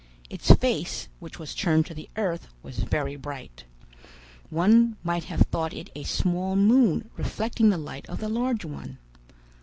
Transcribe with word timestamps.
Its 0.31 0.49
face, 0.55 1.07
which 1.19 1.37
was 1.37 1.53
turned 1.53 1.85
to 1.85 1.93
the 1.93 2.09
earth, 2.17 2.47
was 2.63 2.79
very 2.79 3.15
bright. 3.15 3.65
One 4.49 4.97
might 5.03 5.25
have 5.25 5.41
thought 5.51 5.75
it 5.75 5.91
a 5.93 6.01
small 6.01 6.55
moon 6.55 7.11
reflecting 7.17 7.69
the 7.69 7.77
light 7.77 8.09
of 8.09 8.19
the 8.19 8.27
large 8.27 8.65
one. 8.65 8.97